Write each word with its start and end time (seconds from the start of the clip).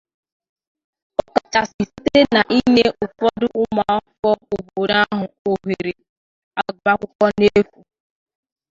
ọkachasị 1.19 1.83
site 1.93 2.21
n'inye 2.33 2.85
ụfọdụ 3.03 3.45
ụmụafọ 3.61 4.29
obodo 4.55 4.93
ahụ 5.01 5.25
ohere 5.49 5.91
agụmakwụkwọ 6.59 7.25
n'efù 7.39 7.79